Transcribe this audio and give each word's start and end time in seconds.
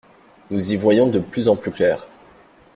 Nous 0.49 0.71
y 0.73 0.77
voyons 0.77 1.09
de 1.09 1.19
plus 1.19 1.47
en 1.47 1.55
plus 1.55 1.69
clair. 1.69 2.07